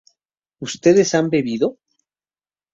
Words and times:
¿ustedes 0.67 1.13
han 1.13 1.29
bebido? 1.29 1.67